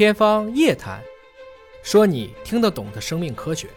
[0.00, 0.98] 天方夜谭，
[1.82, 3.68] 说你听得懂的生命科学。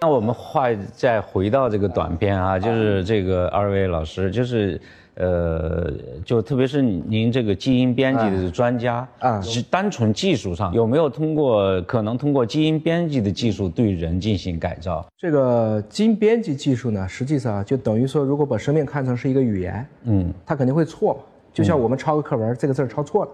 [0.00, 4.80] 那我们话再回到这个短片啊，就是这个二位老师，就是
[5.16, 5.92] 呃，
[6.24, 15.04] 就特别是您这个基因编辑的专家啊，是单纯技术上有没有通过可能通过基因编辑的技术对人进行改造？
[15.18, 21.20] 这个基因编辑技术呢，实际上就等于说，如果把生命看成是一个语言，嗯，它肯定会错嘛。
[21.52, 23.30] 就像我们抄个课文，这个字抄错了，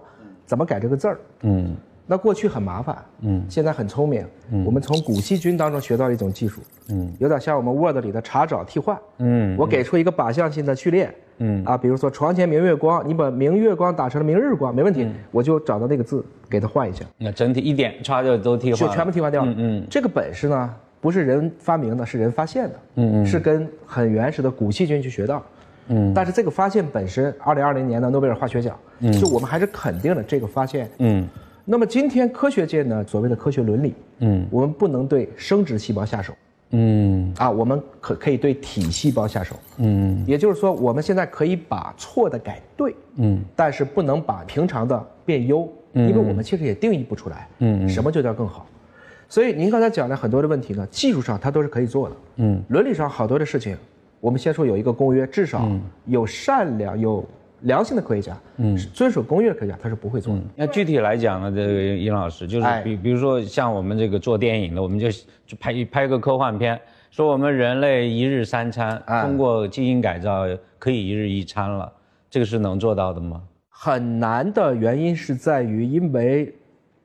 [0.51, 1.17] 怎么改这个字儿？
[1.43, 1.73] 嗯。
[2.07, 25.41] 那过去很麻烦，嗯，现在很聪明，嗯，我们从古细菌当中学到了一种技术，嗯，有点像我们 Word 里的查找替换，嗯，我给出一个靶向性的序列，嗯，啊，比如说床前明月光，你把明月光打成了明日光，没问题，我就找到那个字给它换一下，那整体一点差就都替换，就全部替换掉了，嗯，这个本事呢不是人发明的，是人发现的，嗯嗯，是跟很原始的古细菌去学到，
[25.87, 31.27] 嗯，但是这个发现本身，二零二零年的诺贝尔化学奖，嗯，就我们还是肯定了这个发现，嗯。
[31.63, 36.33] 那么今天科学界呢，所谓的科学伦理，嗯，我们不能对生殖细胞下手，
[36.71, 46.09] 嗯，啊，我们可可以对体细胞下手，嗯，也就是说，我们现在可以把错的改对，嗯，但是不能把平常的变优，嗯。
[46.09, 48.65] 因为我们其实也定义不出来，嗯，什么就叫更好，
[49.29, 53.77] 所以您刚才讲的很多的问题呢，技术上它都是可以做的，嗯，伦理上好多的事情，
[54.21, 55.69] 我们先说有一个公约，至少
[56.05, 57.25] 有善良有。
[57.65, 60.41] 良心的科学家，嗯，遵守公约的科学家，他是不会做的。
[60.55, 65.11] 那具体来讲呢，这个尹老师就是比比如说像我们这个做电影的，我们就
[65.45, 70.47] 就拍一拍个科幻片，说我们人类一日三餐通过基因改造
[70.79, 71.93] 可以一日一餐了，
[72.31, 73.39] 这个是能做到的吗？
[73.69, 76.51] 很难的原因是在于，因为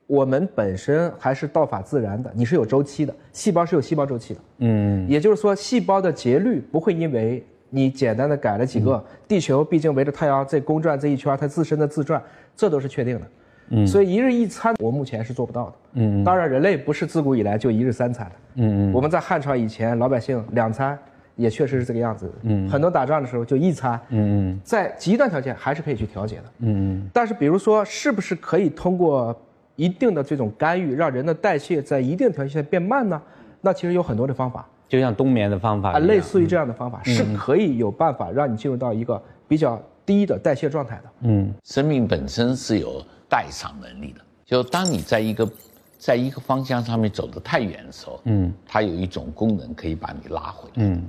[0.07, 7.45] 我们本身还是道法自然的，你是有周期的，细胞是有细胞周期的，嗯，也就是说，细胞的节律不会因为。
[7.69, 12.23] 你简单的改了几个，地球毕竟围着太阳在公转这一圈，它自身的自转，
[12.55, 13.27] 这都是确定的。
[13.71, 15.73] 嗯，所以一日一餐，我目前是做不到的。
[15.95, 18.35] 嗯，当然人类不是自古以来就一日三餐的。
[18.55, 20.97] 嗯我们在汉朝以前，老百姓两餐
[21.35, 22.31] 也确实是这个样子。
[22.43, 23.99] 嗯，很多打仗的时候就一餐。
[24.11, 26.43] 嗯嗯，在极端条件还是可以去调节的。
[26.59, 29.37] 嗯嗯，但是比如说，是不是可以通过
[29.77, 33.21] 一定的这种干预，让人的代谢在一定条件下变慢呢？
[33.61, 34.67] 那其实有很多的方法。
[34.89, 41.03] 就像冬眠的方法啊，类似于这样的方法是可以有办法让你进入到一个比较低的代谢状态的。
[41.21, 45.49] 嗯，生命本身是有代偿能力的，就当你在一个
[45.97, 50.73] 在一个方向上面走得太远的时候，嗯，它有一种功能可以把你拉回来。
[50.77, 51.03] 嗯，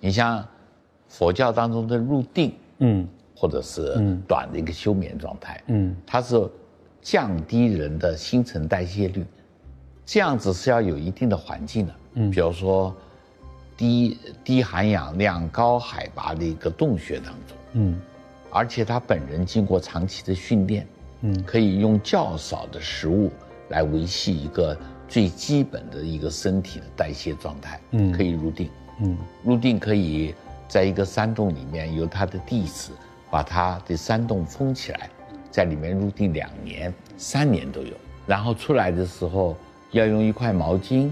[0.00, 0.42] 你像
[1.06, 3.94] 佛教当中的入定，嗯，或者是
[4.26, 6.48] 短的一个休眠状态，嗯，它是
[7.02, 9.26] 降低人的新陈代谢率，
[10.06, 11.94] 这样子是要有一定的环境的。
[12.14, 12.94] 嗯，比如说，
[13.76, 18.00] 低低含氧量、高海拔的一个洞穴当中，嗯，
[18.50, 20.86] 而且他本人经过长期的训练，
[21.22, 23.30] 嗯，可以用较少的食物
[23.70, 24.76] 来维系一个
[25.08, 28.70] 最基本的一个身体的代谢状态，嗯，可以入定，
[29.00, 30.34] 嗯，入定可以
[30.68, 32.92] 在一个山洞里面，由他的弟子
[33.30, 35.08] 把他的山洞封起来，
[35.52, 37.94] 在里面入定两年、三年都有，
[38.26, 39.56] 然后出来的时候
[39.92, 41.08] 要用一块毛巾。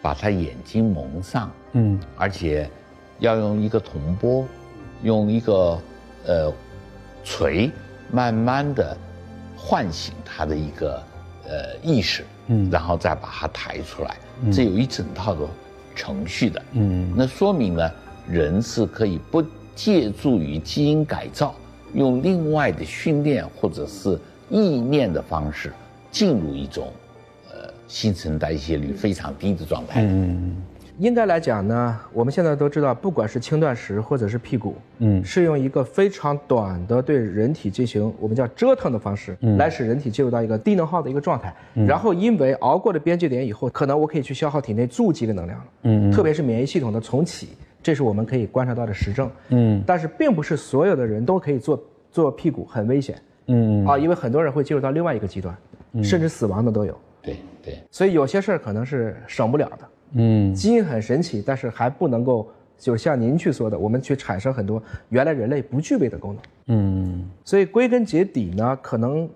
[0.00, 2.70] 把他眼睛蒙上，嗯，而且
[3.18, 4.46] 要用一个铜钵，
[5.02, 5.78] 用一个
[6.24, 6.52] 呃
[7.24, 7.68] 锤，
[8.12, 8.96] 慢慢的
[9.56, 11.02] 唤醒他的一个
[11.48, 14.16] 呃意识，嗯，然后再把他抬出来，
[14.52, 15.40] 这有一整套的
[15.96, 17.90] 程序的，嗯，那说明呢，
[18.28, 21.52] 人是可以不借助于基因改造，
[21.94, 24.18] 用另外的训练或者是
[24.50, 25.72] 意念的方式
[26.10, 26.88] 进入一种
[27.50, 27.68] 呃。
[27.86, 30.02] 新陈代谢率非常低的状态。
[30.04, 30.56] 嗯，
[30.98, 41.54] 应该来讲呢，我们现在都知道，不管是轻断食或者是辟谷，嗯，是用一个非常短的对人体进行我们叫折腾的方式，来使人体进入到一个低能耗的一个状态。
[41.86, 45.64] 然后因为熬过了边界点以后，可能我可以去消耗体内贮积的能量了。
[45.84, 47.48] 嗯，特别是免疫系统的重启，
[47.88, 49.30] 这是我们可以观察到的实证。
[49.48, 53.18] 嗯，但是并不是所有的人都可以做做屁股，很危险。
[53.46, 55.56] 嗯，啊，因为很多人会进入到另外一个极端，
[56.02, 56.94] 甚至死亡的都有。
[57.22, 59.88] 对对，所以有些事儿可能是省不了的。
[60.16, 62.46] 嗯，基因很神奇，但是还不能够，
[62.76, 66.42] 就像您去说的，我们去产生很多原来人类不具备的功能。
[66.66, 69.26] 嗯，所以归根结底呢，可能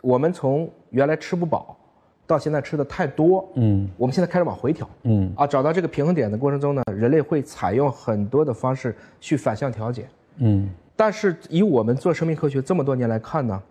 [0.00, 1.78] 我们从原来吃不饱，
[2.26, 3.48] 到现在吃的太多。
[3.54, 4.88] 嗯，我们现在开始往回调。
[5.02, 10.06] 嗯，啊，找到这个平衡点的过程中呢，人类会采用很多的方式去反向调节。
[10.38, 13.62] 嗯，但是以我们做生命科学这么多年来看呢。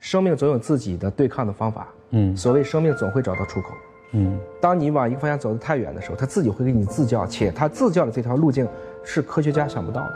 [0.00, 3.68] 生命总有自己的对抗的方法，嗯，所谓生命总会找到出口，
[4.12, 8.68] 嗯，当你往一个方向走得太远的时候，它自己会给你自教，且它自教的这条路径
[9.02, 10.12] 是科学家想不到的，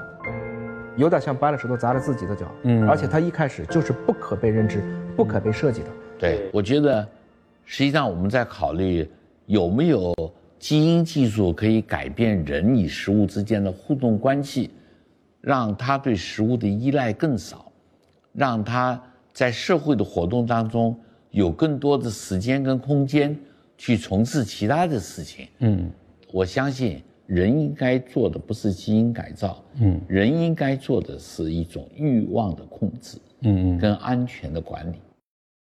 [0.97, 4.83] 有点像搬了石头砸了自己的脚，嗯，而且它一开始就是不可被认知、
[5.17, 5.87] 不可被设计的，
[6.19, 7.09] 对，我觉得，
[7.71, 9.07] 实际上我们在考虑
[9.45, 10.15] 有没有
[10.59, 14.71] 基因技术可以改变人与食物之间的互动关系，
[15.43, 17.71] 让他对食物的依赖更少，
[18.33, 19.01] 让他
[19.35, 20.99] 在社会的活动当中
[21.31, 23.39] 有更多的时间跟空间
[23.77, 25.47] 去从事其他的事情。
[25.59, 25.91] 嗯，
[26.33, 34.97] 我相信人应该做的不是基因改造，嗯，人应该做的是一种欲望的控制，嗯嗯，跟安全的管理。